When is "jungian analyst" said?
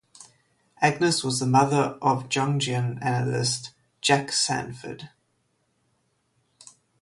2.27-3.69